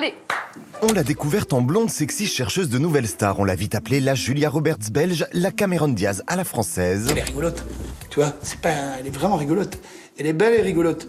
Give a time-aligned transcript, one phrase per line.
[0.00, 0.14] Allez
[0.80, 3.38] On l'a découverte en blonde sexy chercheuse de nouvelles stars.
[3.38, 7.08] On l'a vite appelée la Julia Roberts belge, la Cameron Diaz à la française.
[7.10, 7.62] Elle est rigolote.
[8.08, 9.78] Tu vois, c'est pas, elle est vraiment rigolote.
[10.18, 11.06] Elle est belle et rigolote.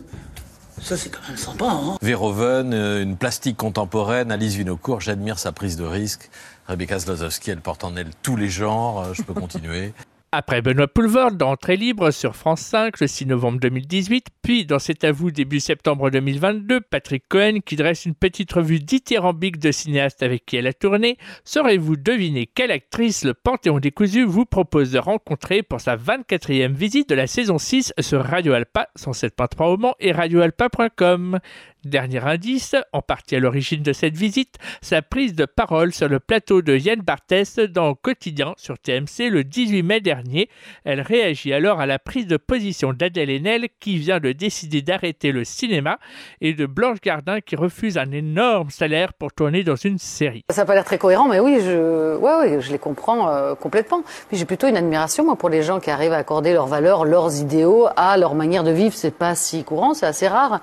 [0.82, 1.96] Ça, c'est quand même sympa, hein.
[2.02, 6.30] Verhoeven, euh, une plastique contemporaine, Alice Vinocourt, j'admire sa prise de risque.
[6.68, 9.94] Rebecca Zlotowski, elle porte en elle tous les genres, euh, je peux continuer.
[10.34, 14.79] Après Benoît Poulvord dans Entrée libre sur France 5 le 6 novembre 2018, puis dans
[14.79, 19.73] C'est à vous début septembre 2022, Patrick Cohen qui dresse une petite revue dithyrambique de
[19.73, 24.93] cinéastes avec qui elle a tourné, saurez-vous deviner quelle actrice le Panthéon décousu vous propose
[24.93, 29.75] de rencontrer pour sa 24e visite de la saison 6 sur Radio Alpa 107.3 au
[29.75, 31.39] Mans et radioalpa.com.
[31.84, 36.20] Dernier indice, en partie à l'origine de cette visite, sa prise de parole sur le
[36.20, 40.48] plateau de Yann Barthès dans Quotidien sur TMC le 18 mai dernier.
[40.86, 45.31] Elle réagit alors à la prise de position d'Adèle Haenel qui vient de décider d'arrêter
[45.31, 45.98] le cinéma
[46.40, 50.44] et de Blanche Gardin qui refuse un énorme salaire pour tourner dans une série.
[50.52, 53.56] Ça n'a pas l'air très cohérent, mais oui, je, ouais, ouais, je les comprends euh,
[53.56, 54.04] complètement.
[54.32, 57.88] J'ai plutôt une admiration pour les gens qui arrivent à accorder leurs valeurs, leurs idéaux
[57.95, 58.94] à leur manière de vivre.
[58.94, 60.62] C'est pas si courant, c'est assez rare.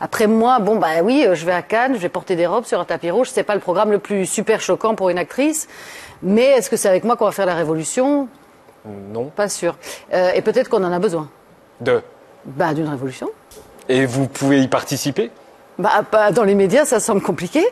[0.00, 2.64] Après moi, bon, bah oui, euh, je vais à Cannes, je vais porter des robes
[2.64, 3.28] sur un tapis rouge.
[3.30, 5.68] C'est pas le programme le plus super choquant pour une actrice.
[6.22, 8.28] Mais est-ce que c'est avec moi qu'on va faire la révolution?
[8.84, 9.26] Non.
[9.34, 9.76] Pas sûr.
[10.12, 11.28] Euh, et peut-être qu'on en a besoin.
[11.80, 12.02] De.
[12.44, 13.28] Bah, d'une révolution.
[13.88, 15.30] Et vous pouvez y participer?
[15.78, 17.64] Bah, pas dans les médias, ça semble compliqué.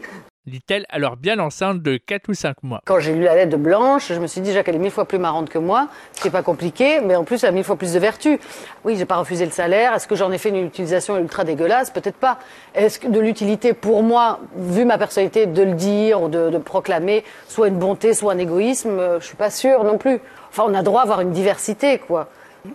[0.49, 2.81] Dit-elle alors bien enceinte de 4 ou 5 mois.
[2.87, 4.91] Quand j'ai lu la lettre de Blanche, je me suis dit, Jacques, elle est mille
[4.91, 7.53] fois plus marrante que moi, ce qui n'est pas compliqué, mais en plus, elle a
[7.53, 8.39] mille fois plus de vertus.
[8.85, 9.93] Oui, j'ai pas refusé le salaire.
[9.95, 11.91] Est-ce que j'en ai fait une utilisation ultra dégueulasse?
[11.91, 12.39] Peut-être pas.
[12.75, 17.25] Est-ce que de l'utilité pour moi, vu ma personnalité, de le dire ou de, proclamer,
[17.47, 20.19] soit une bonté, soit un égoïsme, euh, je suis pas sûre non plus.
[20.51, 22.29] Enfin, on a droit à avoir une diversité, quoi.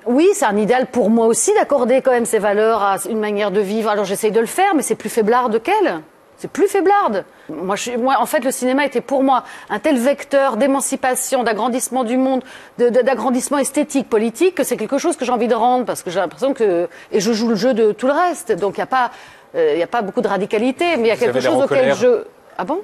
[0.05, 3.51] Oui, c'est un idéal pour moi aussi d'accorder quand même ces valeurs à une manière
[3.51, 3.89] de vivre.
[3.89, 6.01] Alors j'essaye de le faire, mais c'est plus faiblard de qu'elle.
[6.37, 7.23] C'est plus faiblarde.
[7.49, 12.03] Moi, je, moi, en fait, le cinéma était pour moi un tel vecteur d'émancipation, d'agrandissement
[12.03, 12.43] du monde,
[12.79, 16.03] de- de- d'agrandissement esthétique, politique, que c'est quelque chose que j'ai envie de rendre parce
[16.03, 18.51] que j'ai l'impression que et je joue le jeu de tout le reste.
[18.51, 19.11] Donc il n'y a pas,
[19.55, 21.67] euh, il a pas beaucoup de radicalité, mais il y a Vous quelque chose auquel
[21.67, 21.95] colère.
[21.95, 22.23] je.
[22.57, 22.81] Ah bon?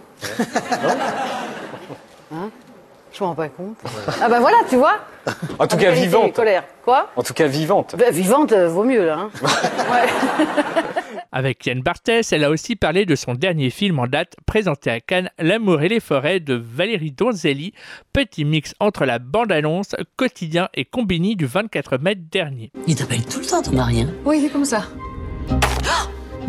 [2.34, 2.50] Hein?
[3.12, 3.76] Je m'en rends pas compte.
[4.22, 4.94] Ah ben voilà, tu vois.
[5.58, 6.34] En tout cas, Radicalité, vivante.
[6.34, 6.64] Colère.
[6.86, 7.08] Quoi?
[7.16, 7.96] En tout cas, vivante.
[7.98, 9.18] Ben, Vivante, euh, vaut mieux là.
[9.18, 9.30] hein.
[9.92, 10.08] Ouais.
[11.32, 15.00] Avec Yann Barthès, elle a aussi parlé de son dernier film en date, présenté à
[15.00, 17.74] Cannes, L'amour et les forêts de Valérie Donzelli,
[18.14, 22.72] petit mix entre la bande-annonce, quotidien et combini du 24 mai dernier.
[22.88, 24.02] Il t'appelle tout le temps, ton mari.
[24.02, 24.10] hein?
[24.26, 24.88] Oui, il est comme ça.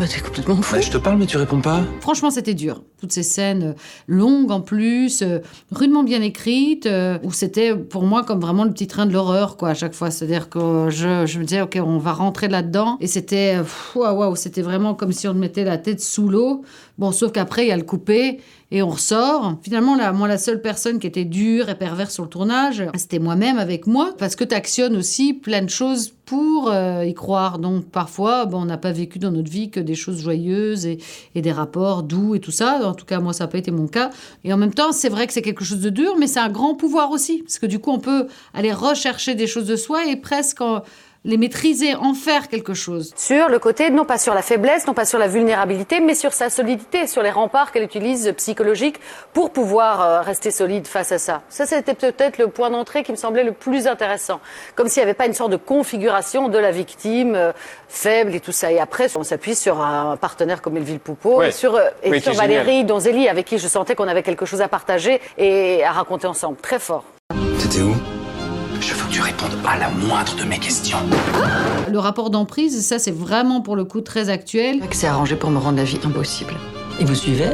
[0.00, 0.76] Bah t'es complètement fou.
[0.76, 1.82] Bah, je te parle, mais tu réponds pas.
[2.00, 2.82] Franchement, c'était dur.
[3.02, 3.72] Toutes ces scènes euh,
[4.06, 5.40] longues en plus, euh,
[5.70, 9.58] rudement bien écrites, euh, où c'était pour moi comme vraiment le petit train de l'horreur,
[9.58, 10.10] quoi, à chaque fois.
[10.10, 12.96] C'est-à-dire que je, je me disais, OK, on va rentrer là-dedans.
[13.00, 13.58] Et c'était,
[13.94, 16.62] waouh, waouh, c'était vraiment comme si on mettait la tête sous l'eau.
[16.96, 19.56] Bon, sauf qu'après, il y a le coupé et on ressort.
[19.62, 23.18] Finalement, là, moi, la seule personne qui était dure et perverse sur le tournage, c'était
[23.18, 27.58] moi-même avec moi, parce que tu actionnes aussi plein de choses pour euh, y croire.
[27.58, 30.98] Donc, parfois, bon, on n'a pas vécu dans notre vie que des choses joyeuses et,
[31.34, 32.80] et des rapports doux et tout ça.
[32.86, 34.10] En tout cas, moi, ça n'a pas été mon cas.
[34.44, 36.50] Et en même temps, c'est vrai que c'est quelque chose de dur, mais c'est un
[36.50, 40.06] grand pouvoir aussi, parce que du coup, on peut aller rechercher des choses de soi
[40.06, 40.82] et presque en-
[41.24, 43.12] les maîtriser, en faire quelque chose.
[43.14, 46.32] Sur le côté, non pas sur la faiblesse, non pas sur la vulnérabilité, mais sur
[46.32, 48.98] sa solidité, sur les remparts qu'elle utilise psychologiques
[49.34, 51.42] pour pouvoir euh, rester solide face à ça.
[51.50, 54.40] Ça, c'était peut-être le point d'entrée qui me semblait le plus intéressant.
[54.76, 57.52] Comme s'il n'y avait pas une sorte de configuration de la victime euh,
[57.88, 58.72] faible et tout ça.
[58.72, 61.48] Et après, on s'appuie sur un partenaire comme Elville Poupeau Ouais.
[61.48, 62.64] et sur, euh, et Oui, sur qui est génial.
[62.64, 66.26] Valérie Donzelli, avec qui je sentais qu'on avait quelque chose à partager et à raconter
[66.26, 66.56] ensemble.
[66.62, 67.04] Très fort.
[67.60, 67.94] T'étais où?
[69.20, 70.96] Tu répondes à la moindre de mes questions.
[71.90, 74.80] Le rapport d'emprise, ça, c'est vraiment pour le coup très actuel.
[74.92, 76.54] C'est arrangé pour me rendre la vie impossible.
[76.98, 77.50] Et vous suivez?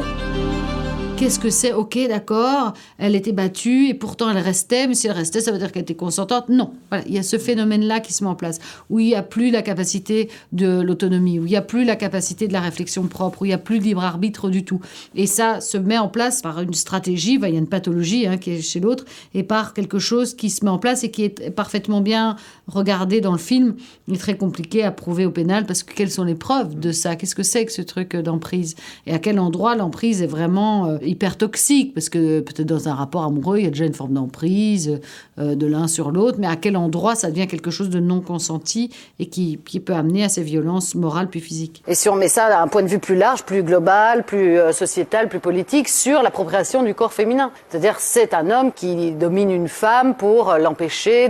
[1.17, 1.73] Qu'est-ce que c'est?
[1.73, 5.57] Ok, d'accord, elle était battue et pourtant elle restait, mais si elle restait, ça veut
[5.57, 6.47] dire qu'elle était consentante?
[6.47, 8.59] Non, voilà, il y a ce phénomène-là qui se met en place,
[8.91, 11.95] où il n'y a plus la capacité de l'autonomie, où il n'y a plus la
[11.95, 14.79] capacité de la réflexion propre, où il n'y a plus de libre arbitre du tout.
[15.15, 18.27] Et ça se met en place par une stratégie, bah, il y a une pathologie
[18.27, 19.03] hein, qui est chez l'autre,
[19.33, 22.35] et par quelque chose qui se met en place et qui est parfaitement bien
[22.67, 23.75] regardé dans le film,
[24.09, 27.15] et très compliqué à prouver au pénal, parce que quelles sont les preuves de ça?
[27.15, 28.75] Qu'est-ce que c'est que ce truc d'emprise?
[29.07, 32.93] Et à quel endroit l'emprise est vraiment euh, hyper toxique Parce que peut-être dans un
[32.93, 34.99] rapport amoureux, il y a déjà une forme d'emprise
[35.39, 38.21] euh, de l'un sur l'autre, mais à quel endroit ça devient quelque chose de non
[38.21, 41.83] consenti et qui, qui peut amener à ces violences morales puis physiques?
[41.87, 44.59] Et si on met ça à un point de vue plus large, plus global, plus
[44.59, 47.51] euh, sociétal, plus politique, sur l'appropriation du corps féminin.
[47.69, 51.29] C'est-à-dire, c'est un homme qui domine une femme pour euh, l'empêcher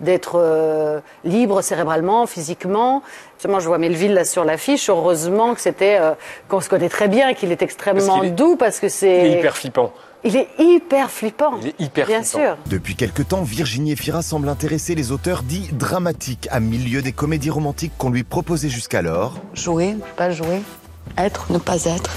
[0.00, 3.02] d'être libre cérébralement, physiquement.
[3.40, 4.90] Justement, je vois Melville là sur l'affiche.
[4.90, 6.12] Heureusement que c'était euh,
[6.50, 8.90] qu'on se connaît très bien, qu'il est extrêmement Parce qu'il est- doux parce que Il
[8.90, 9.08] c'est.
[9.30, 9.94] est hyper flippant.
[10.24, 11.52] Il est hyper flippant.
[11.62, 12.38] Il est hyper Bien flippant.
[12.44, 12.56] sûr.
[12.66, 17.48] Depuis quelque temps, Virginie Efira semble intéresser les auteurs dits dramatiques à milieu des comédies
[17.48, 19.36] romantiques qu'on lui proposait jusqu'alors.
[19.54, 20.60] Jouer, pas jouer.
[21.16, 22.10] Être, ne pas être.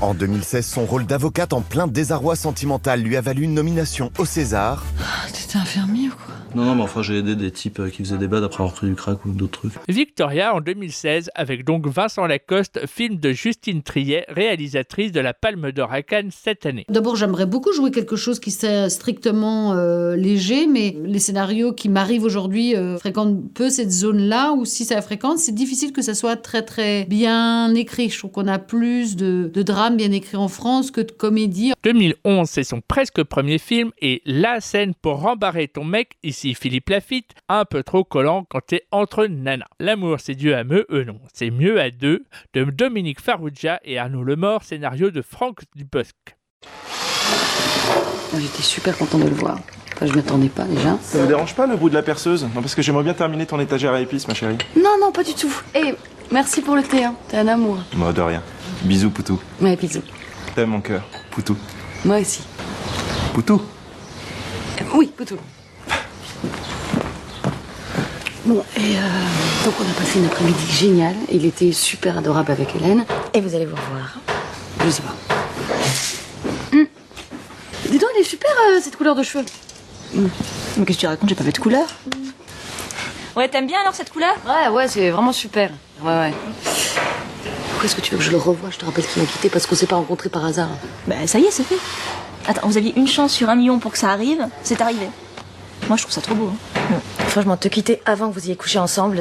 [0.00, 4.24] En 2016, son rôle d'avocate en plein désarroi sentimental lui a valu une nomination au
[4.24, 4.82] César.
[5.30, 6.34] T'étais infirmier ou quoi?
[6.54, 8.74] Non, non, mais enfin, j'ai aidé des types euh, qui faisaient des bads après avoir
[8.74, 9.72] pris du crack ou d'autres trucs.
[9.88, 15.72] Victoria en 2016 avec donc Vincent Lacoste, film de Justine Triet, réalisatrice de la Palme
[15.72, 16.84] d'Or à Cannes cette année.
[16.88, 21.88] D'abord, j'aimerais beaucoup jouer quelque chose qui serait strictement euh, léger, mais les scénarios qui
[21.88, 26.14] m'arrivent aujourd'hui euh, fréquentent peu cette zone-là, ou si ça fréquente, c'est difficile que ça
[26.14, 28.10] soit très très bien écrit.
[28.10, 31.72] Je trouve qu'on a plus de, de drames bien écrits en France que de comédies.
[31.82, 36.90] 2011, c'est son presque premier film et la scène pour rembarrer ton mec, ici Philippe
[36.90, 39.66] Lafitte, un peu trop collant quand t'es entre nanas.
[39.78, 42.24] L'amour c'est Dieu à me, eux non, c'est mieux à deux,
[42.54, 46.16] de Dominique Farrugia et Arnaud Lemort, scénario de Franck Dubosc.
[48.38, 49.58] J'étais super content de le voir.
[49.94, 50.98] Enfin, je m'attendais pas déjà.
[51.02, 52.44] Ça vous dérange pas le bruit de la perceuse?
[52.54, 54.56] Non, parce que j'aimerais bien terminer ton étagère à épices, ma chérie.
[54.74, 55.52] Non, non, pas du tout.
[55.74, 55.94] Et
[56.30, 57.14] merci pour le thé, hein.
[57.28, 57.78] T'es un amour.
[57.94, 58.42] Moi, de rien.
[58.84, 59.38] Bisous, Poutou.
[59.60, 60.02] Ouais, bisous.
[60.54, 61.02] T'aimes mon cœur.
[61.30, 61.56] Poutou.
[62.04, 62.42] Moi aussi.
[63.34, 63.60] Poutou?
[64.94, 65.36] Oui, Poutou.
[68.44, 71.14] Bon, et euh, donc on a passé une après-midi géniale.
[71.30, 73.04] Il était super adorable avec Hélène.
[73.34, 74.18] Et vous allez vous revoir.
[74.84, 75.14] Je sais pas.
[76.72, 76.86] Hum.
[77.88, 79.44] Dis donc, elle est super euh, cette couleur de cheveux.
[80.16, 80.28] Hum.
[80.76, 81.28] Mais qu'est-ce que tu racontes?
[81.28, 81.86] J'ai pas fait de couleur.
[83.36, 84.34] Ouais, t'aimes bien alors cette couleur?
[84.44, 85.70] Ouais, ouais, c'est vraiment super.
[86.02, 86.34] Ouais, ouais.
[87.70, 88.70] Pourquoi est-ce que tu veux que je le revoie?
[88.70, 90.68] Je te rappelle qu'il m'a quitté parce qu'on s'est pas rencontrés par hasard.
[91.06, 91.78] Bah ça y est, c'est fait.
[92.46, 95.08] Attends, vous aviez une chance sur un million pour que ça arrive, c'est arrivé.
[95.88, 96.50] Moi je trouve ça trop beau.
[96.76, 97.00] hein.
[97.32, 99.18] Franchement, te quitter avant que vous ayez couché ensemble.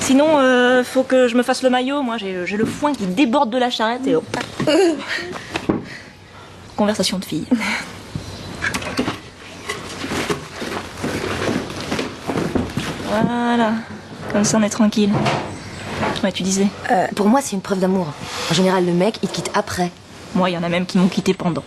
[0.00, 2.02] Sinon, euh, faut que je me fasse le maillot.
[2.02, 4.26] Moi j'ai le foin qui déborde de la charrette et hop.
[6.76, 7.46] Conversation de fille.
[13.08, 13.74] Voilà,
[14.32, 15.12] comme ça on est tranquille.
[16.24, 18.08] Ouais, tu disais Euh, pour moi, c'est une preuve d'amour.
[18.50, 19.92] En général, le mec, il te quitte après.
[20.34, 21.62] Moi, il y en a même qui m'ont quitté pendant.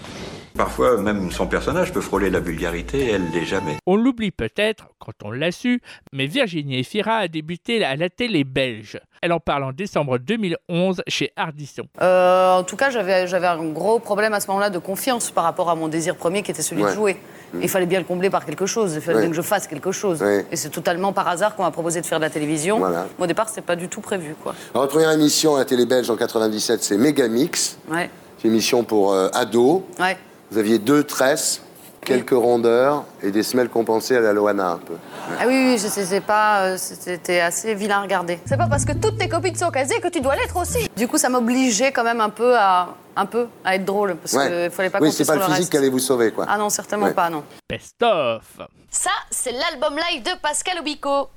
[0.57, 3.77] Parfois, même son personnage peut frôler la vulgarité, elle l'est jamais.
[3.85, 5.81] On l'oublie peut-être quand on l'a su,
[6.13, 8.99] mais Virginie Efira a débuté à la télé belge.
[9.21, 11.83] Elle en parle en décembre 2011 chez Ardisson.
[12.01, 15.43] Euh, en tout cas, j'avais j'avais un gros problème à ce moment-là de confiance par
[15.43, 17.17] rapport à mon désir premier qui était celui de jouer.
[17.61, 19.91] Il fallait bien le combler par quelque chose, il fallait bien que je fasse quelque
[19.91, 20.23] chose.
[20.51, 22.79] Et c'est totalement par hasard qu'on m'a proposé de faire de la télévision.
[22.79, 23.05] Voilà.
[23.19, 24.35] Au départ, c'était pas du tout prévu.
[24.41, 24.55] Quoi.
[24.73, 27.77] Alors, votre première émission à la télé belge en 97, c'est Megamix.
[27.89, 28.09] Ouais.
[28.37, 29.81] C'est une émission pour euh, ados.
[29.99, 30.17] Ouais.
[30.51, 31.61] Vous aviez deux tresses,
[32.01, 34.93] quelques rondeurs et des semelles compensées à la Loana un peu.
[35.39, 38.39] Ah oui, oui, je sais, c'est pas, euh, c'était assez vilain à regarder.
[38.45, 40.89] C'est pas parce que toutes tes copines sont casées que tu dois l'être aussi.
[40.95, 44.33] Du coup, ça m'obligeait quand même un peu à, un peu à être drôle parce
[44.33, 44.47] Ouais.
[44.47, 45.71] qu'il fallait pas oui, compter c'est pas sur le le physique reste.
[45.71, 46.45] qui allait vous sauver, quoi.
[46.47, 47.13] Ah non, certainement Ouais.
[47.13, 47.43] pas, non.
[47.69, 48.43] Best of.
[48.89, 51.27] Ça, c'est l'album live de Pascal Obispo.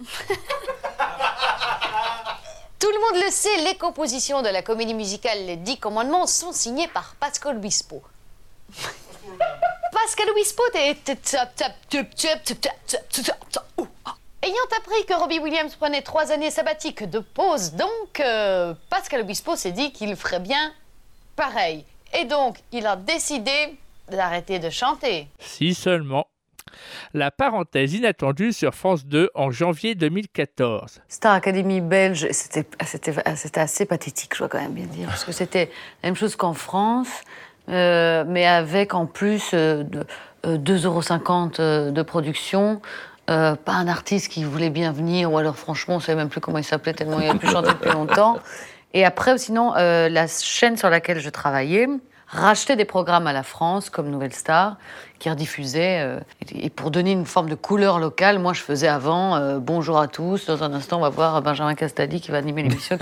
[2.78, 6.52] Tout le monde le sait, les compositions de la comédie musicale Les Dix Commandements sont
[6.52, 8.02] signées par Pascal Obispo.
[9.92, 10.28] Pascal
[13.78, 14.14] ouh, ah.
[14.42, 19.56] Ayant appris que Robbie Williams prenait trois années sabbatiques de pause, donc euh, Pascal Obispo
[19.56, 20.72] s'est dit qu'il ferait bien
[21.34, 21.84] pareil.
[22.18, 23.76] Et donc, il a décidé
[24.08, 25.28] d'arrêter de chanter.
[25.40, 26.26] Si seulement.
[27.14, 31.00] La parenthèse inattendue sur France 2 en janvier 2014.
[31.08, 32.66] Star Academy belge, c'était
[33.58, 35.70] assez pathétique, je dois quand même bien dire, parce que c'était
[36.02, 37.22] la même chose qu'en France,
[37.68, 40.06] euh, mais avec en plus euh, de,
[40.46, 42.80] euh, 2,50 euros de production.
[43.30, 46.30] euh, pas un artiste qui voulait bien venir, ou alors franchement, on ne savait même
[46.30, 48.38] plus comment il s'appelait, tellement il a plus chanté depuis longtemps.
[48.94, 51.86] Et après, sinon, euh, la chaîne sur laquelle je travaillais
[52.28, 54.76] rachetait des programmes à la France, comme Nouvelle Star,
[55.18, 56.00] qui rediffusaient.
[56.00, 56.20] euh,
[56.52, 60.08] et pour donner une forme de couleur locale, moi, je faisais avant euh, Bonjour à
[60.08, 60.46] tous.
[60.46, 62.98] Dans un instant, on va voir Benjamin Castaldi qui va animer l'émission.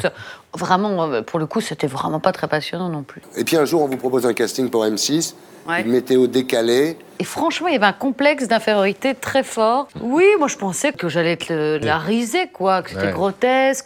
[0.56, 3.20] Vraiment, euh, pour le coup, c'était vraiment pas très passionnant non plus.
[3.36, 5.34] Et puis un jour, on vous propose un casting pour M6,
[5.68, 5.82] Ouais.
[5.82, 6.96] une météo décalée.
[7.18, 9.88] Et franchement, il y avait un complexe d'infériorité très fort.
[10.00, 13.12] Oui, moi, je pensais que j'allais être le- la risée, quoi, que c'était Ouais.
[13.12, 13.84] grotesque.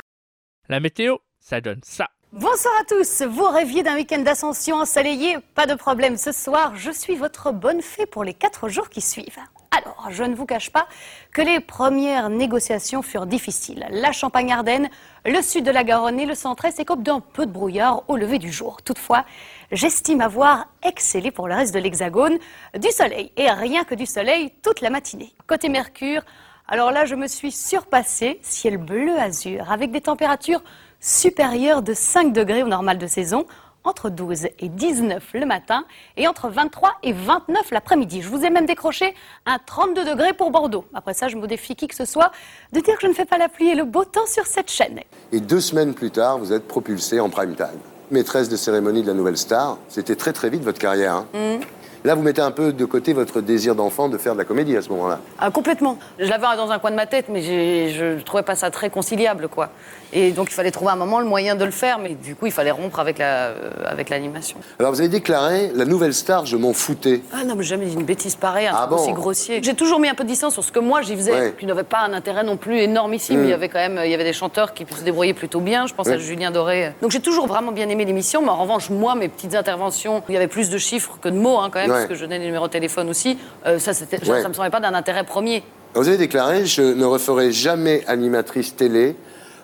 [0.69, 2.09] La météo, ça donne ça.
[2.33, 3.23] Bonsoir à tous.
[3.23, 5.39] Vous rêviez d'un week-end d'ascension ensoleillé?
[5.57, 6.17] Pas de problème.
[6.17, 9.41] Ce soir, je suis votre bonne fée pour les quatre jours qui suivent.
[9.73, 10.87] Alors, je ne vous cache pas
[11.33, 13.85] que les premières négociations furent difficiles.
[13.91, 14.91] La Champagne-Ardenne,
[15.27, 18.39] le sud de la Garonne et le centre-est écopent d'un peu de brouillard au lever
[18.39, 18.81] du jour.
[18.83, 19.25] Toutefois,
[19.73, 22.39] j'estime avoir excellé pour le reste de l'Hexagone.
[22.79, 25.33] Du soleil, et rien que du soleil, toute la matinée.
[25.49, 26.23] Côté Mercure,
[26.69, 30.63] Alors là, je me suis surpassée, ciel bleu azur, avec des températures
[31.01, 33.47] supérieures de 5 degrés au normal de saison,
[33.85, 35.85] entre 12 et 19 le matin
[36.19, 38.21] et entre 23 et 29 l'après-midi.
[38.21, 39.15] Je vous ai même décroché
[39.47, 40.85] un 32 degrés pour Bordeaux.
[40.93, 42.31] Après ça, je me défie qui que ce soit
[42.73, 44.71] de dire que je ne fais pas la pluie et le beau temps sur cette
[44.71, 45.01] chaîne.
[45.33, 47.69] Et deux semaines plus tard, vous êtes propulsé en prime time.
[48.11, 51.15] Maîtresse de cérémonie de la nouvelle star, c'était très très vite votre carrière.
[51.15, 51.27] hein.
[51.33, 51.61] Mm.
[52.05, 54.77] Là, vous mettez un peu de côté votre désir d'enfant de faire de la comédie
[54.77, 55.21] à ce moment-là.
[55.39, 55.99] Ah, complètement.
[56.19, 58.89] Je l'avais dans un coin de ma tête, mais je ne trouvais pas ça très
[58.91, 59.69] conciliable, quoi.
[60.13, 62.47] Et donc, il fallait trouver un moment le moyen de le faire, mais du coup,
[62.47, 63.71] il fallait rompre avec la, euh,
[64.09, 64.57] l'animation.
[64.81, 67.21] Alors, vous avez déclaré la nouvelle star, je m'en foutais.
[67.33, 69.61] Ah non, mais jamais dit une bêtise pareille, un Ah truc bon aussi grossier.
[69.63, 71.55] J'ai toujours mis un peu de distance sur ce que moi j'y faisais, Ouais.
[71.59, 73.41] qui n'avait pas un intérêt non plus énormissime.
[73.41, 73.45] Mm.
[73.45, 75.87] Il y avait quand même, il y avait des chanteurs qui se débrouillaient plutôt bien.
[75.87, 76.19] Je pense à.
[76.19, 76.93] Julien Doré.
[77.03, 80.35] Donc j'ai toujours vraiment bien aimé l'émission, mais en revanche, moi, mes petites interventions, il
[80.35, 81.97] y avait plus de chiffres que de mots, hein, quand même, Ouais.
[81.99, 83.39] parce que je donnais les numéros de téléphone aussi.
[83.67, 84.43] euh, ça, Ouais.
[84.43, 85.63] ça me semblait pas d'un intérêt premier.
[85.95, 89.17] Vous avez déclaré je ne referai jamais animatrice télé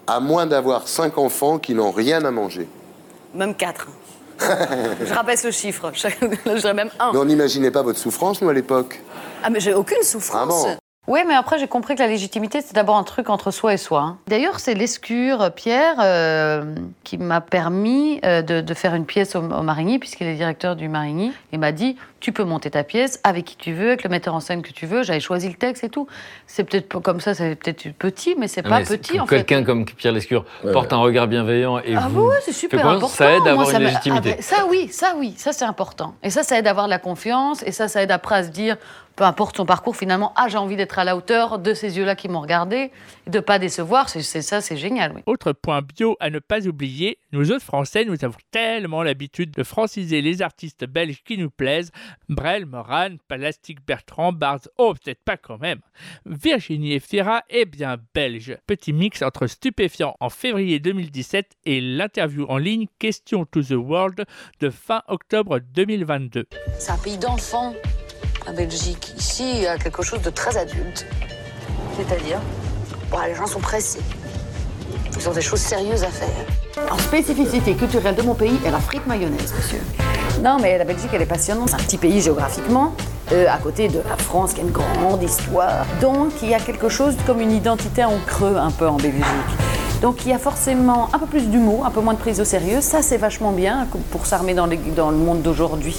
[0.06, 2.66] à moins d'avoir cinq enfants qui n'ont rien à manger.
[3.34, 3.88] Même quatre.
[4.38, 5.90] je rabaisse le chiffre.
[5.94, 7.12] Je dirais même un.
[7.12, 9.00] Mais on n'imaginait pas votre souffrance, nous, à l'époque.
[9.42, 10.40] Ah, mais j'ai aucune souffrance.
[10.42, 10.76] Ah bon?
[11.08, 13.76] Oui, mais après, j'ai compris que la légitimité, c'est d'abord un truc entre soi et
[13.76, 14.00] soi.
[14.00, 14.18] hein.
[14.26, 19.40] D'ailleurs, c'est l'escure, Pierre, euh, qui m'a permis euh, de, de faire une pièce au,
[19.40, 21.32] au Marigny, puisqu'il est directeur du Marigny.
[21.52, 24.34] Il m'a dit Tu peux monter ta pièce avec qui tu veux, avec le metteur
[24.34, 25.04] en scène que tu veux.
[25.04, 26.08] J'avais choisi le texte et tout.
[26.48, 29.36] C'est peut-être comme ça, c'est peut-être petit, mais c'est Ah, pas mais petit, en fait.
[29.44, 32.28] Quelqu'un comme Pierre Lescure porte un regard bienveillant et Ah vous.
[32.30, 33.06] oui, c'est super important.
[33.08, 34.30] Ça aide à Moi, avoir ça une légitimité.
[34.30, 36.14] après, ça oui, ça oui, ça c'est important.
[36.24, 37.62] Et ça, ça aide à avoir de la confiance.
[37.64, 38.76] Et ça, ça aide après à se dire,
[39.16, 42.14] peu importe son parcours, finalement, ah j'ai envie d'être à la hauteur de ces yeux-là
[42.14, 42.92] qui m'ont regardé,
[43.26, 44.08] et de pas décevoir.
[44.10, 45.12] C'est c'est ça, c'est génial.
[45.14, 45.22] Oui.
[45.26, 49.62] Autre point bio à ne pas oublier, nous autres Français, nous avons tellement l'habitude de
[49.62, 51.90] franciser les artistes belges qui nous plaisent.
[52.28, 55.80] Brel, Moran, Palastic, Bertrand, Barz, oh peut-être pas quand même.
[56.26, 58.56] Virginie Efira est bien belge.
[58.66, 64.26] Petit mix entre Stupéfiant en février 2017 et l'interview en ligne Question to the World
[64.60, 66.46] de fin octobre 2022.
[66.78, 67.74] C'est un pays d'enfants,
[68.46, 69.12] la Belgique.
[69.18, 71.06] Ici, il y a quelque chose de très adulte.
[71.96, 72.38] C'est-à-dire
[73.10, 74.00] Bon, Les gens sont pressés.
[75.18, 76.90] Ils ont des choses sérieuses à faire.
[76.92, 79.80] En spécificité culturelle de mon pays, est la frite mayonnaise, monsieur.
[80.42, 81.70] Non, mais la Belgique, elle est passionnante.
[81.70, 82.92] C'est un petit pays géographiquement,
[83.32, 85.86] euh, à côté de la France, qui a une grande histoire.
[86.02, 89.24] Donc, il y a quelque chose comme une identité en creux, un peu en Belgique.
[90.02, 92.44] Donc, il y a forcément un peu plus d'humour, un peu moins de prise au
[92.44, 92.82] sérieux.
[92.82, 95.96] Ça, c'est vachement bien pour s'armer dans, les- dans le monde d'aujourd'hui.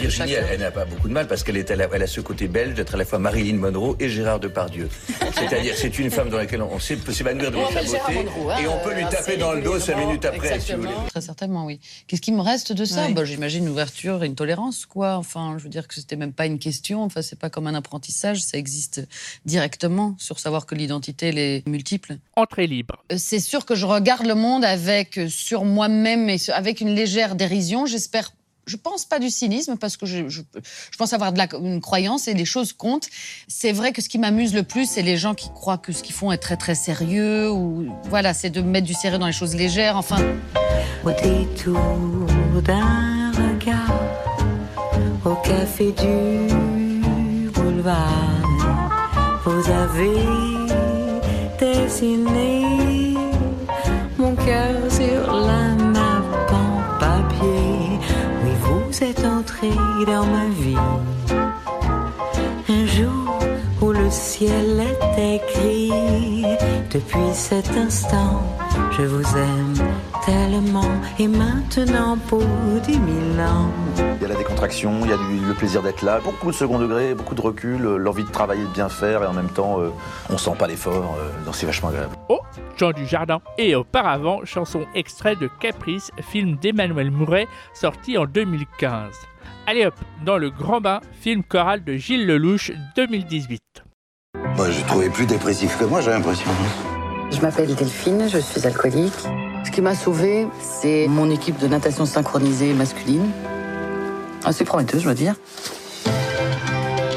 [0.00, 2.06] Virginie, elle, elle n'a pas beaucoup de mal parce qu'elle est à la- elle a
[2.06, 4.88] ce côté belge d'être à la fois Marilyn Monroe et Gérard Depardieu.
[5.34, 8.24] C'est-à-dire, c'est une femme dans laquelle on sait peut s'évanouir de sa mais Gérard beauté
[8.24, 10.72] Monroe, hein, et on peut lui euh, taper dans le dos cinq minutes après, si
[10.72, 10.94] vous voulez.
[11.10, 11.80] Très certainement, oui.
[12.06, 13.14] Qu'est-ce qui me reste de ça Oui.
[13.14, 15.16] Bah, J'imagine une ouverture et une tolérance, quoi.
[15.16, 17.02] Enfin, je veux dire que c'était même pas une question.
[17.02, 18.42] Enfin, c'est pas comme un apprentissage.
[18.42, 19.02] Ça existe
[19.44, 22.16] directement sur savoir que l'identité, elle est multiple.
[22.36, 23.04] Entrée libre.
[23.12, 26.94] Euh, C'est sûr que je regarde le monde avec euh, sur moi-même et avec une
[26.94, 27.86] légère dérision.
[27.86, 28.32] J'espère.
[28.70, 30.42] Je pense pas du cynisme parce que je,
[30.96, 33.08] pense avoir une croyance et les choses comptent.
[33.48, 36.04] C'est vrai que ce qui m'amuse le plus, c'est les gens qui croient que ce
[36.04, 39.32] qu'ils font est très très sérieux ou voilà, c'est de mettre du sérieux dans les
[39.32, 39.96] choses légères.
[39.96, 40.18] Enfin,
[41.04, 41.80] Au détour
[42.62, 44.00] d'un regard,
[45.24, 48.40] au café du boulevard,
[49.44, 50.14] vous avez
[51.58, 53.14] dessiné
[54.16, 54.89] mon cœur
[59.02, 59.70] Êtes entré
[60.06, 60.76] dans ma vie.
[62.68, 63.38] Un jour
[63.80, 64.84] où le ciel
[65.16, 66.44] est gris.
[66.92, 68.42] Depuis cet instant,
[68.98, 69.74] je vous aime
[70.26, 70.92] tellement.
[71.18, 72.42] Et maintenant, pour
[72.86, 74.19] dix mille ans.
[74.30, 76.56] Il y a la décontraction, il y a du- le plaisir d'être là, beaucoup de
[76.56, 79.48] second degré, beaucoup de recul, euh, l'envie de travailler, de bien faire, et en même
[79.48, 79.90] temps, euh,
[80.28, 82.14] on sent pas l'effort, euh, donc c'est vachement agréable.
[82.28, 82.38] Oh,
[82.76, 83.40] Jean Dujardin.
[83.58, 89.14] Et auparavant, chanson extrait de Caprice, film d'Emmanuel Mouret, sorti en 2015.
[89.66, 89.94] Allez hop,
[90.24, 93.60] dans le grand bain, film choral de Gilles Lelouch, 2018.
[94.56, 96.48] Bah, j'ai trouvé plus dépressif que moi, j'ai l'impression.
[97.32, 99.12] Je m'appelle Delphine, je suis alcoolique.
[99.64, 103.28] Ce qui m'a sauvée, c'est mon équipe de natation synchronisée masculine.
[104.44, 105.34] Assez prometteuse, je dois dire.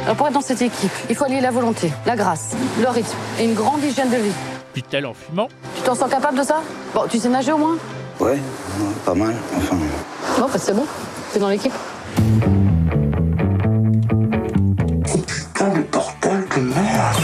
[0.04, 2.52] Alors pour être dans cette équipe, il faut allier la volonté, la grâce,
[2.82, 4.32] le rythme et une grande hygiène de vie.
[4.76, 5.48] Dit-elle en fumant.
[5.76, 6.62] Tu t'en sens capable de ça?
[6.94, 7.78] Bon, tu sais nager au moins?
[8.20, 8.40] Ouais, ouais,
[9.06, 9.78] pas mal, enfin.
[10.38, 10.86] Bon, bah c'est bon.
[11.32, 11.74] T'es dans l'équipe
[15.06, 17.16] Putain de bordel de merde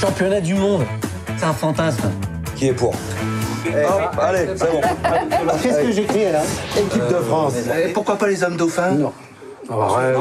[0.00, 0.84] Championnat du monde.
[1.36, 2.10] C'est un fantasme.
[2.54, 2.94] Qui est pour?
[3.66, 4.80] Hop, allez, c'est bon.
[5.62, 6.42] Qu'est-ce que j'écris là
[6.76, 7.54] Équipe de France.
[7.84, 9.12] Et pourquoi pas les hommes dauphins Non.
[9.70, 10.16] Arrête,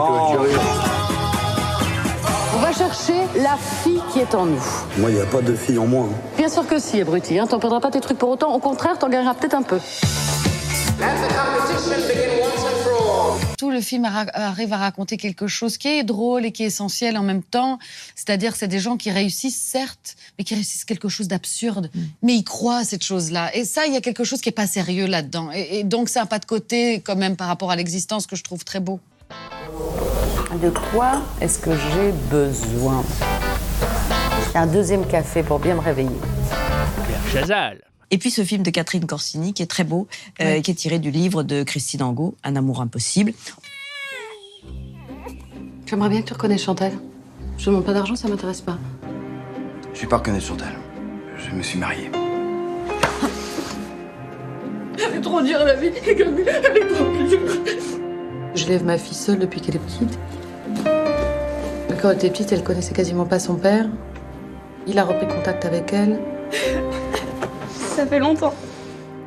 [2.56, 4.64] On va chercher la fille qui est en nous.
[4.98, 6.06] Moi, il n'y a pas de fille en moi.
[6.12, 6.16] hein.
[6.38, 7.40] Bien sûr que si, abruti.
[7.40, 7.48] Hein.
[7.48, 8.54] T'en perdras pas tes trucs pour autant.
[8.54, 9.78] Au contraire, t'en gagneras peut-être un peu.
[13.58, 17.18] Tout le film arrive à raconter quelque chose qui est drôle et qui est essentiel
[17.18, 17.80] en même temps.
[18.16, 21.90] C'est-à-dire, c'est des gens qui réussissent, certes, mais qui réussissent quelque chose d'absurde.
[22.22, 23.56] Mais ils croient à cette chose-là.
[23.56, 25.50] Et ça, il y a quelque chose qui est pas sérieux là-dedans.
[25.52, 28.36] Et, et donc, c'est un pas de côté, quand même, par rapport à l'existence que
[28.36, 29.00] je trouve très beau.
[30.62, 33.04] De quoi est-ce que j'ai besoin?
[34.54, 36.10] Un deuxième café pour bien me réveiller.
[37.34, 37.82] Chazal.
[38.10, 40.08] Et puis ce film de Catherine Corsini qui est très beau,
[40.42, 43.34] euh, qui est tiré du livre de Christine Angot, Un amour impossible.
[45.86, 46.94] J'aimerais bien que tu reconnaisses Chantal?
[47.58, 48.78] Je demande pas d'argent, ça m'intéresse pas.
[49.94, 50.74] Je suis pas reconnaître Chantal.
[51.38, 52.10] Je me suis marié.
[54.98, 57.40] Elle est trop dure la vie, elle est trop dure.
[58.56, 60.18] Je lève ma fille seule depuis qu'elle est petite.
[62.02, 63.88] Quand elle était petite, elle connaissait quasiment pas son père.
[64.88, 66.20] Il a repris contact avec elle.
[67.98, 68.54] Ça fait longtemps.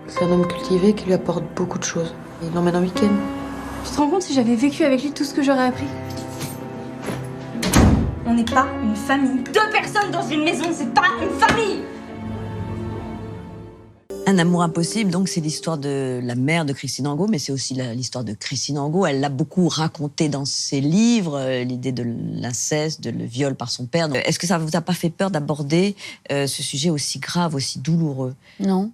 [0.06, 2.14] C'est un homme cultivé qui lui apporte beaucoup de choses.
[2.40, 3.08] Il l'emmène en week-end.
[3.84, 5.88] Tu te rends compte si j'avais vécu avec lui tout ce que j'aurais appris?
[8.26, 9.42] On n'est pas une famille.
[9.42, 11.80] Deux personnes dans une maison, c'est pas une famille
[14.30, 17.74] Un amour impossible, donc c'est l'histoire de la mère de Christine Angot, mais c'est aussi
[17.74, 19.04] l'histoire de Christine Angot.
[19.04, 22.04] Elle l'a beaucoup raconté dans ses livres, euh, l'idée de
[22.36, 24.08] l'inceste, de le viol par son père.
[24.14, 25.96] Est-ce que ça vous a pas fait peur d'aborder
[26.30, 28.36] euh, ce sujet aussi grave, aussi douloureux?
[28.60, 28.92] Non.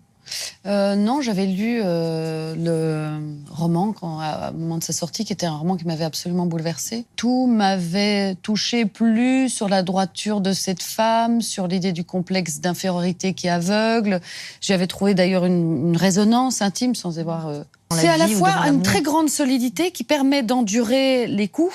[0.66, 3.18] Euh, non, j'avais lu euh, le
[3.50, 6.46] roman quand, à- au moment de sa sortie, qui était un roman qui m'avait absolument
[6.46, 7.06] bouleversée.
[7.16, 13.34] Tout m'avait touché plus sur la droiture de cette femme, sur l'idée du complexe d'infériorité
[13.34, 14.20] qui est aveugle.
[14.60, 17.48] J'avais trouvé d'ailleurs une, une résonance intime sans avoir.
[17.48, 21.74] euh, C'est à la fois une très grande solidité qui permet d'endurer les coups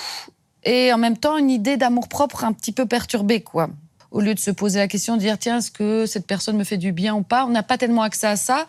[0.64, 3.70] et en même temps une idée d'amour propre un petit peu perturbée, quoi.
[4.12, 6.64] Au lieu de se poser la question de dire tiens est-ce que cette personne me
[6.64, 8.68] fait du bien ou pas, on n'a pas tellement accès à ça.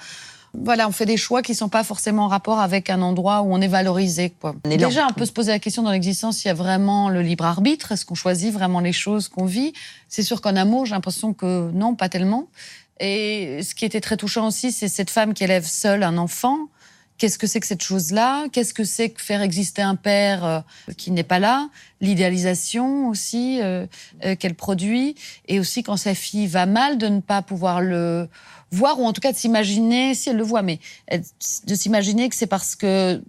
[0.54, 3.54] Voilà, on fait des choix qui sont pas forcément en rapport avec un endroit où
[3.54, 4.34] on est valorisé.
[4.38, 4.54] Quoi.
[4.64, 4.76] On est.
[4.76, 7.46] Déjà, on peut se poser la question dans l'existence s'il y a vraiment le libre
[7.46, 7.92] arbitre.
[7.92, 9.72] Est-ce qu'on choisit vraiment les choses qu'on vit?
[10.08, 12.48] C'est sûr qu'en amour, j'ai l'impression que non, pas tellement.
[13.00, 16.68] Et ce qui était très touchant aussi, c'est cette femme qui élève seule un enfant.
[17.22, 18.48] Qu'est-ce que c'est que cette chose-là?
[18.50, 20.60] Qu'est-ce que c'est que faire exister un père euh,
[20.96, 21.68] qui n'est pas là?
[22.00, 23.86] L'idéalisation aussi euh,
[24.24, 25.14] euh, qu'elle produit.
[25.46, 28.28] Et aussi quand sa fille va mal, de ne pas pouvoir le
[28.72, 30.80] voir, ou en tout cas de s'imaginer, si elle le voit, mais
[31.12, 33.22] de s'imaginer que c'est parce que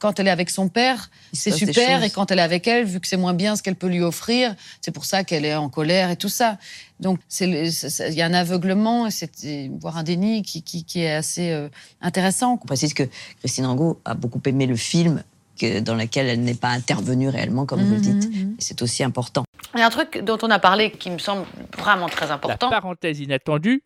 [0.00, 2.98] quand elle est avec son père, c'est super, et quand elle est avec elle, vu
[3.00, 5.68] que c'est moins bien ce qu'elle peut lui offrir, c'est pour ça qu'elle est en
[5.68, 6.58] colère et tout ça.
[6.98, 11.50] Donc il y a un aveuglement, et voire un déni qui, qui, qui est assez
[11.52, 11.68] euh,
[12.00, 12.58] intéressant.
[12.62, 13.04] On précise que
[13.38, 15.22] Christine Angot a beaucoup aimé le film
[15.58, 18.30] que- dans lequel elle n'est pas intervenue réellement, comme vous le Mhm, dites.
[18.58, 19.44] Et c'est aussi important.
[19.74, 21.46] Il y a un truc dont on a parlé qui me semble
[21.78, 22.70] vraiment très important.
[22.70, 23.82] La parenthèse inattendue.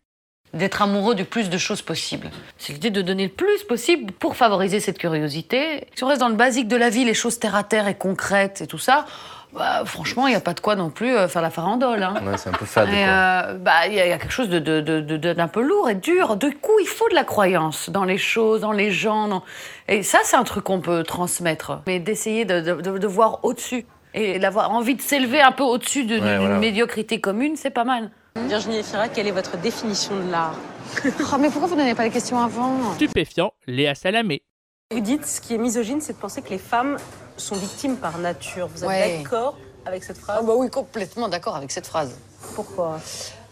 [0.53, 2.29] D'être amoureux du plus de choses possible.
[2.57, 5.87] C'est l'idée de donner le plus possible pour favoriser cette curiosité.
[5.95, 7.95] Si on reste dans le basique de la vie, les choses terre à terre et
[7.95, 9.05] concrètes et tout ça,
[9.53, 12.03] bah, franchement, il n'y a pas de quoi non plus euh, faire la farandole.
[12.03, 12.15] hein.
[12.25, 12.87] Ouais, c'est un peu fade.
[12.89, 15.33] Euh, bah, il y, a il y a quelque chose de- de- de- de- de-
[15.33, 16.37] d'un peu lourd et dur.
[16.37, 19.27] Du coup, il faut de la croyance dans les choses, dans les gens.
[19.27, 19.43] dans-
[19.89, 21.81] Et ça, c'est un truc qu'on peut transmettre.
[21.85, 26.23] Mais d'essayer de, voir au-dessus et d'avoir envie de s'élever un peu au-dessus de- d'une
[26.23, 26.57] Ouais, voilà.
[26.59, 28.09] médiocrité commune, c'est pas mal.
[28.39, 30.55] Virginie Efira, quelle est votre définition de l'art
[31.05, 34.43] Oh, mais pourquoi vous ne donnez pas les questions avant Stupéfiant, Léa Salamé.
[34.91, 36.97] Vous dites ce qui est misogyne, c'est de penser que les femmes
[37.37, 38.67] sont victimes par nature.
[38.67, 39.17] Vous êtes Ouais.
[39.23, 40.37] d'accord avec cette phrase?
[40.41, 42.17] Ah bah oui, complètement d'accord avec cette phrase.
[42.55, 42.99] Pourquoi?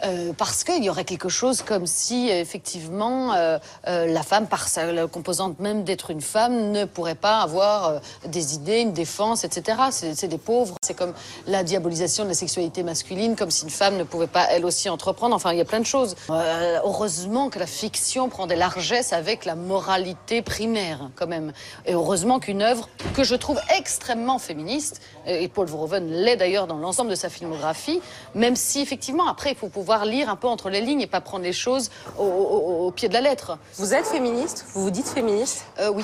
[0.05, 4.67] Euh, parce qu'il y aurait quelque chose comme si, effectivement, euh, euh, la femme, par
[4.67, 9.77] sa composante même d'être une femme, ne pourrait pas avoir des idées, une défense, etc.
[9.91, 10.75] C'est des pauvres.
[10.83, 11.13] C'est comme
[11.47, 14.89] la diabolisation de la sexualité masculine, comme si une femme ne pouvait pas, elle aussi,
[14.89, 15.35] entreprendre.
[15.35, 16.15] Enfin, il y a plein de choses.
[16.29, 21.53] Heureusement que la fiction prend des largesses avec la moralité primaire, quand même.
[21.85, 26.77] Et heureusement qu'une œuvre que je trouve extrêmement féministe, et Paul Verhoeven l'est d'ailleurs dans
[26.77, 28.01] l'ensemble de sa filmographie,
[28.35, 31.21] même si, effectivement, après, il faut pouvoir lire un peu entre les lignes et pas
[31.21, 33.58] prendre les choses au, au- au pied de la lettre.
[33.77, 36.03] Vous êtes féministe Vous vous dites féministe Euh, Oui.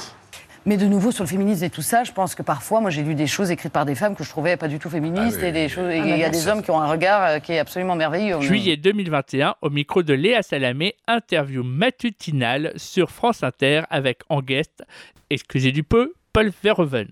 [0.65, 3.02] Mais de nouveau sur le féminisme et tout ça, je pense que parfois, moi j'ai
[3.02, 5.43] lu des choses écrites par des femmes que je trouvais pas du tout féministes Ah
[5.43, 5.47] oui.
[5.49, 5.89] et des choses.
[5.89, 7.54] et Ah, il y bah, a bien des hommes qui ont un regard euh, qui
[7.54, 8.39] est absolument merveilleux.
[8.41, 14.84] Juillet 2021, au micro de Léa Salamé, interview matutinale sur France Inter avec en guest,
[15.30, 17.08] excusez du peu, Paul Verhoeven.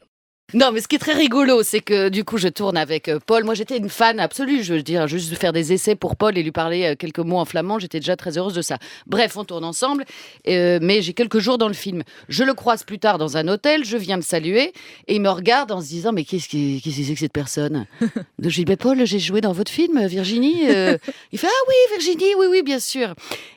[0.53, 3.19] Non, mais ce qui est très rigolo, c'est que du coup, je tourne avec euh,
[3.19, 3.43] Paul.
[3.43, 4.63] Moi, j'étais une fan absolue.
[4.63, 7.19] Je veux dire, juste de faire des essais pour Paul et lui parler euh, quelques
[7.19, 8.77] mots en flamand, j'étais déjà très heureuse de ça.
[9.07, 10.05] Bref, on tourne ensemble,
[10.47, 12.03] euh, mais j'ai quelques jours dans le film.
[12.29, 14.71] Je le croise plus tard dans un hôtel, je viens me saluer
[15.07, 17.85] et il me regarde en se disant Mais qu'est-ce que c'est que cette personne?
[18.39, 20.69] Donc, Je dis Mais Paul, j'ai joué dans votre film, Virginie.
[20.69, 20.97] Euh,
[21.33, 23.15] il fait Ah oui, Virginie, oui, oui, bien sûr.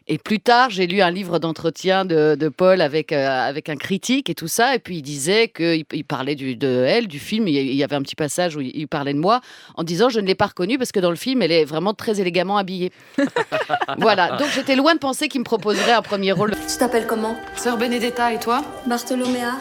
[0.08, 3.76] Et plus tard, j'ai lu un livre d'entretien de, de Paul avec, euh, avec un
[3.76, 4.74] critique et tout ça.
[4.74, 7.48] Et puis il disait qu'il il parlait du, de elle, du film.
[7.48, 9.40] Il y- avait un petit passage où il, il parlait de moi
[9.76, 11.94] en disant Je ne l'ai pas reconnue parce que dans le film, elle est vraiment
[11.94, 12.92] très élégamment habillée.
[13.98, 14.36] voilà.
[14.36, 16.52] Donc j'étais loin de penser qu'il me proposerait un premier rôle.
[16.70, 17.36] Tu t'appelles comment?
[17.56, 18.62] Sœur Benedetta, et toi?
[18.86, 19.54] Bartholoméa.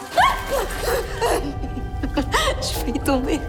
[2.60, 3.40] Je vais y tomber.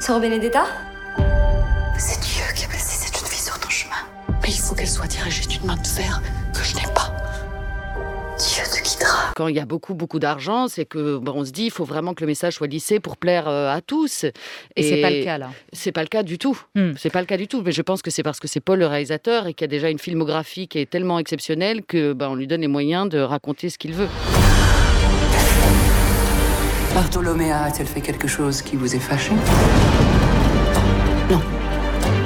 [0.00, 0.64] Sœur Benedetta?
[1.98, 3.94] C'est Dieu qui a placé cette jeune fille sur ton chemin.
[4.42, 6.20] Mais il faut qu'elle soit dirigée d'une main de fer
[6.52, 7.12] que je n'ai pas.
[9.34, 11.84] Quand il y a beaucoup, beaucoup d'argent, c'est que bon, on se dit il faut
[11.84, 14.24] vraiment que le message soit lissé pour plaire euh, à tous.
[14.76, 15.50] Et c'est pas le cas, là.
[15.72, 16.58] C'est pas le cas du tout.
[16.74, 16.92] Hmm.
[16.96, 17.62] C'est pas le cas du tout.
[17.62, 19.68] Mais je pense que c'est parce que c'est Paul le réalisateur et qu'il y a
[19.68, 23.18] déjà une filmographie qui est tellement exceptionnelle que ben, on lui donne les moyens de
[23.18, 24.08] raconter ce qu'il veut.
[26.94, 29.32] Bartholoméa a-t-elle fait quelque chose qui vous est fâché?
[31.30, 31.42] Non.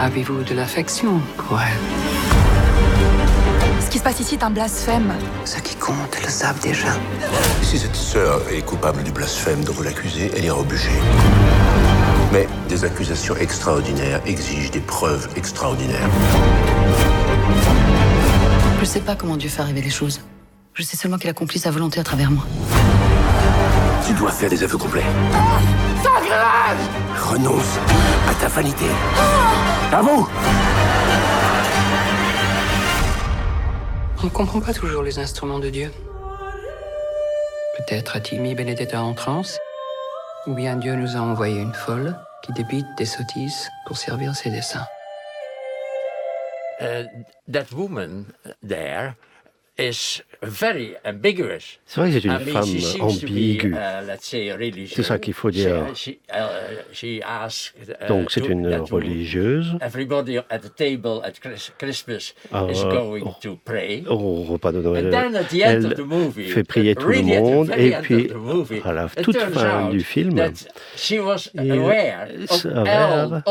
[0.00, 2.09] Avez-vous de l'affection pour elle?
[3.90, 5.12] Qui se passe ici est un blasphème.
[5.44, 6.88] Ce qui compte, elles le savent déjà.
[7.62, 10.90] Si cette sœur est coupable du blasphème dont vous l'accusez, elle ira au bûcher.
[12.32, 16.08] Mais des accusations extraordinaires exigent des preuves extraordinaires.
[18.78, 20.20] Je sais pas comment Dieu fait arriver les choses.
[20.74, 22.44] Je sais seulement qu'il accomplit sa volonté à travers moi.
[24.06, 25.04] Tu dois faire des aveux complets.
[27.20, 27.78] Renonce
[28.28, 28.86] à ta vanité.
[29.92, 30.28] À vous
[34.22, 35.90] On ne comprend pas toujours les instruments de Dieu.
[37.78, 39.58] Peut-être a-t-il mis Benedetta en transe
[40.46, 44.50] Ou bien Dieu nous a envoyé une folle qui débite des sottises pour servir ses
[44.50, 44.86] desseins.
[46.82, 47.04] Uh,
[47.48, 48.26] that woman
[48.62, 49.14] there
[49.78, 51.78] is very ambiguous.
[51.86, 53.74] C'est vrai que c'est une I mean, femme ambiguë.
[53.74, 54.94] uh, religious.
[54.94, 55.86] C'est ça qu'il faut dire.
[55.94, 59.76] She, she, uh, she asked, uh, Donc c'est une religieuse.
[59.80, 63.34] Everybody at the table at Chris- Christmas Ah, is euh, going oh.
[63.42, 64.04] to pray.
[64.08, 67.38] Au repas de Noël, at the end of elle movie, fait prier tout le really
[67.38, 70.52] monde et puis movie, à la toute fin du film, il
[72.48, 73.42] s'avère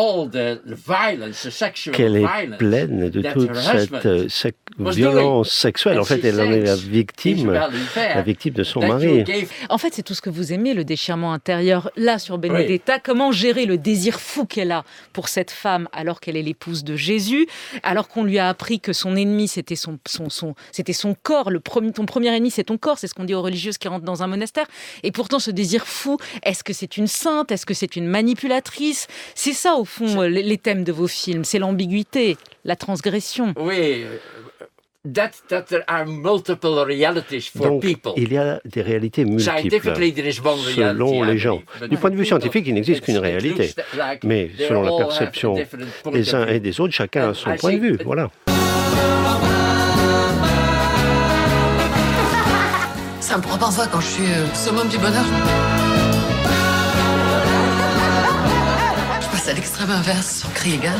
[1.91, 5.99] qu'elle est pleine de toute cette euh, sec- violence sexuelle.
[5.99, 9.23] En fait, elle en est la victime, la victime de son mari.
[9.69, 11.91] En fait, c'est tout ce que vous aimez, le déchirement intérieur.
[11.95, 16.37] Là, sur Benedetta, comment gérer le désir fou qu'elle a pour cette femme alors qu'elle
[16.37, 17.47] est l'épouse de Jésus,
[17.83, 21.51] alors qu'on lui a appris que son ennemi, c'était son, son, son, c'était son corps.
[21.51, 22.97] Le premier, ton premier ennemi, c'est ton corps.
[22.97, 24.65] C'est ce qu'on dit aux religieuses qui rentrent dans un monastère.
[25.03, 27.51] Et pourtant, ce désir fou, est-ce que c'est une sainte?
[27.51, 29.07] Est-ce que c'est une manipulatrice?
[29.35, 31.43] C'est ça, au fond, les, les thèmes de vos films.
[31.43, 33.53] C'est l'ambiguïté, la transgression.
[33.57, 34.17] Oui, euh,
[35.05, 38.13] that, that there are multiple realities for Donc, people.
[38.17, 39.79] il y a des réalités multiples
[40.75, 41.61] selon les gens.
[41.89, 43.73] Du point de vue scientifique, il n'existe qu'une it réalité.
[44.23, 45.55] Mais selon la perception
[46.11, 47.97] des uns et des autres, chacun a son I point de vue.
[48.03, 48.29] Voilà.
[53.21, 55.23] Ça me prend parfois quand je suis euh, summum du bonheur.
[59.21, 60.99] Je passe à l'extrême inverse sur cri égal.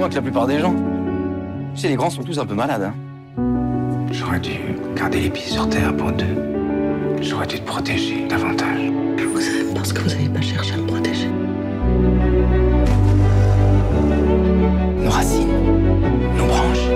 [0.00, 0.74] Moins que la plupart des gens.
[1.74, 2.84] Tu sais, les grands sont tous un peu malades.
[2.84, 2.94] Hein.
[4.10, 4.52] J'aurais dû
[4.96, 7.20] garder les pieds sur terre pour deux.
[7.20, 8.80] J'aurais dû te protéger davantage.
[9.32, 11.28] Vous savez parce que vous n'avez pas cherché à me protéger.
[15.04, 15.48] Nos racines,
[16.38, 16.88] nos branches,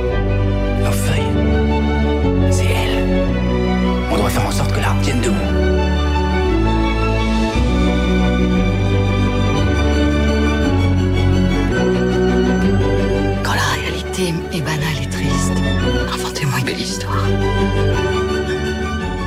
[0.83, 3.05] nos feuilles, c'est elle.
[4.11, 5.54] On doit faire en sorte que l'arbre tienne debout.
[14.55, 15.53] Est banale et triste,
[16.13, 17.25] inventez-moi une belle histoire.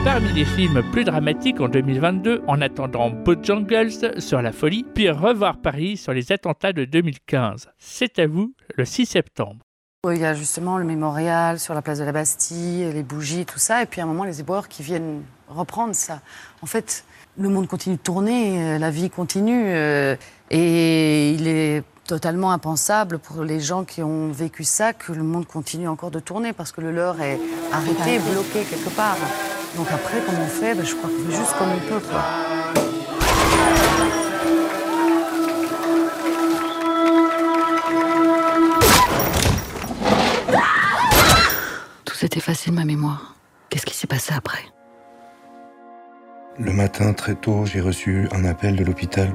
[0.04, 5.58] Parmi les films plus dramatiques en 2022, en attendant Bojangles sur la folie, puis Revoir
[5.58, 7.70] Paris sur les attentats de 2015.
[7.78, 9.58] C'est à vous, le 6 septembre.
[10.10, 13.60] Il y a justement le mémorial sur la place de la Bastille, les bougies, tout
[13.60, 13.84] ça.
[13.84, 16.22] Et puis à un moment, les éboueurs qui viennent reprendre ça.
[16.62, 17.04] En fait,
[17.38, 19.64] le monde continue de tourner, euh, la vie continue.
[19.66, 20.16] euh,
[20.50, 25.46] Et il est totalement impensable pour les gens qui ont vécu ça que le monde
[25.46, 27.40] continue encore de tourner parce que le leur est
[27.72, 29.18] arrêté, bloqué quelque part.
[29.76, 30.74] Donc après, comment on fait?
[30.74, 32.02] Ben, je crois qu'on fait juste comme on peut.
[42.06, 43.36] Tout s'est effacé de ma mémoire.
[43.70, 44.64] Qu'est-ce qui s'est passé après?
[46.58, 49.32] Le matin, très tôt, j'ai reçu un appel de l'hôpital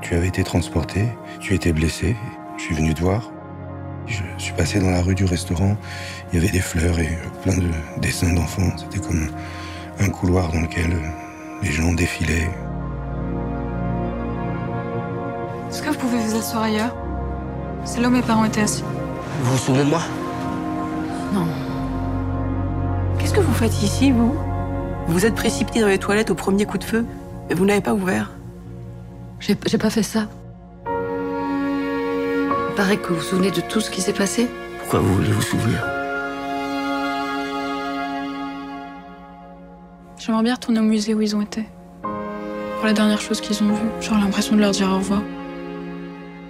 [0.00, 1.08] tu avais été transporté,
[1.40, 2.16] tu étais blessé.
[2.56, 3.30] Je suis venu te voir.
[4.06, 5.76] Je suis passé dans la rue du restaurant.
[6.32, 7.68] Il y avait des fleurs et plein de
[8.00, 8.70] dessins d'enfants.
[8.76, 9.28] C'était comme
[10.00, 10.96] un couloir dans lequel
[11.62, 12.48] les gens défilaient.
[15.68, 16.96] Est-ce que vous pouvez vous asseoir ailleurs?
[17.84, 18.84] C'est là où mes parents étaient assis.
[19.42, 20.00] Vous vous souvenez de moi?
[21.34, 21.46] Non.
[23.18, 24.34] Qu'est-ce que vous faites ici, vous?
[25.06, 27.04] Vous vous êtes précipité dans les toilettes au premier coup de feu,
[27.48, 28.30] mais vous n'avez pas ouvert.
[29.40, 30.28] J'ai pas fait ça.
[32.68, 34.48] Il paraît que vous vous souvenez de tout ce qui s'est passé.
[34.78, 35.84] Pourquoi vous voulez vous souvenir?
[40.18, 41.66] J'aimerais bien retourner au musée où ils ont été.
[42.02, 43.88] Pour la dernière chose qu'ils ont vue.
[44.00, 45.22] J'aurais l'impression de leur dire au revoir.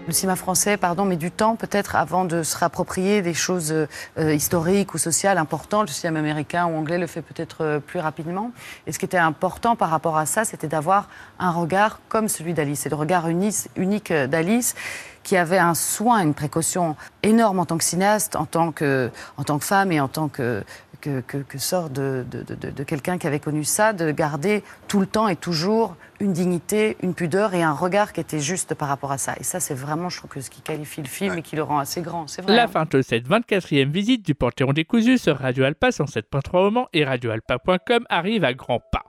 [0.08, 4.34] Le cinéma français, pardon, met du temps peut-être avant de se réapproprier des choses euh,
[4.34, 5.88] historiques ou sociales importantes.
[5.88, 8.50] Le cinéma américain ou anglais le fait peut-être euh, plus rapidement.
[8.86, 12.54] Et ce qui était important par rapport à ça, c'était d'avoir un regard comme celui
[12.54, 12.80] d'Alice.
[12.80, 14.74] C'est le regard unique, unique d'Alice
[15.22, 19.44] qui avait un soin, une précaution énorme en tant que cinéaste, en tant que, en
[19.44, 20.62] tant que femme et en tant que,
[21.00, 24.62] que, que, que sort de, de, de, de quelqu'un qui avait connu ça, de garder
[24.88, 28.74] tout le temps et toujours une dignité, une pudeur et un regard qui était juste
[28.74, 29.34] par rapport à ça.
[29.38, 31.62] Et ça, c'est vraiment, je trouve, que ce qui qualifie le film et qui le
[31.62, 32.26] rend assez grand.
[32.26, 32.56] C'est vrai.
[32.56, 32.68] La hein.
[32.68, 37.04] fin de cette 24e visite du Panthéon décousu sur Radio Alpa 107.3 au Mans et
[37.04, 39.04] radioalpa.com arrive à grands pas.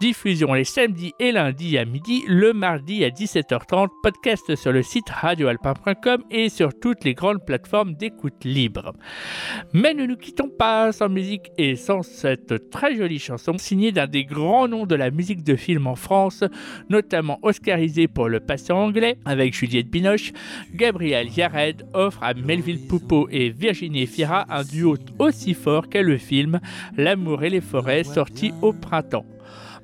[0.00, 5.10] Diffusion les samedis et lundis à midi, le mardi à 17h30, podcast sur le site
[5.44, 8.92] radioalpa.com et sur toutes les grandes plateformes d'écoute libre.
[9.72, 14.06] Mais ne nous quittons pas sans musique et sans cette très jolie chanson signée d'un
[14.06, 16.44] des grands noms de la musique de film en France,
[16.88, 20.32] notamment oscarisé pour Le Patient anglais avec Juliette Binoche.
[20.74, 26.18] Gabriel Yared offre à Melville Poupeau et Virginie Fira un duo aussi fort qu'est le
[26.18, 26.60] film
[26.96, 29.26] L'amour et les forêts sorti au printemps.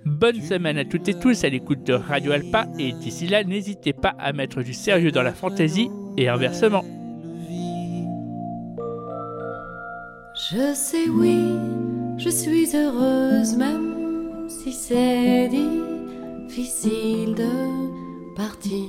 [0.04, 3.92] Bonne semaine à toutes et tous à l'écoute de Radio Alpa et d'ici là n'hésitez
[3.92, 6.84] pas à mettre du sérieux dans la fantaisie et inversement.
[10.52, 11.38] Je sais, oui,
[12.16, 18.86] je suis heureuse, même si c'est difficile de partir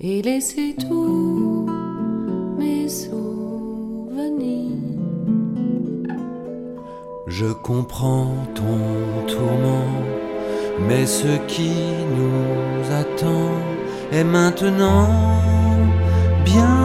[0.00, 1.66] et laisser tous
[2.58, 3.14] mes souvenirs.
[7.26, 9.88] Je comprends ton tourment,
[10.80, 11.74] mais ce qui
[12.16, 13.50] nous attend
[14.12, 15.08] est maintenant
[16.44, 16.76] bien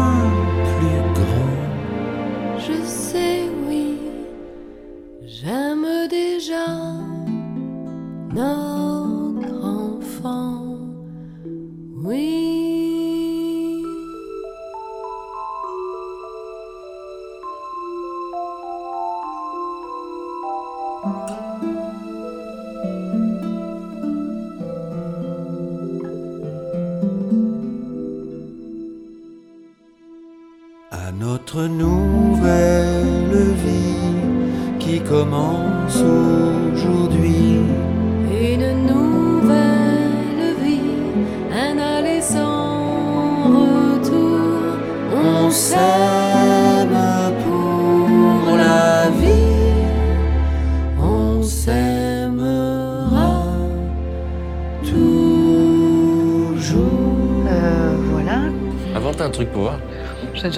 [0.77, 2.57] plus grand.
[2.57, 3.97] Je sais, oui,
[5.25, 6.65] j'aime déjà
[8.33, 10.63] notre enfant.
[12.03, 12.48] Oui.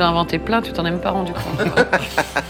[0.08, 1.68] Inventé plein, tu t'en es même pas rendu compte.